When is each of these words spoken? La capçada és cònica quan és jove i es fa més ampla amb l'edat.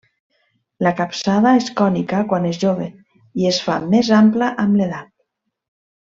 La 0.85 0.91
capçada 1.01 1.51
és 1.59 1.67
cònica 1.81 2.21
quan 2.33 2.47
és 2.53 2.59
jove 2.65 2.87
i 3.43 3.49
es 3.53 3.59
fa 3.67 3.75
més 3.95 4.09
ampla 4.25 4.49
amb 4.65 4.81
l'edat. 4.81 5.11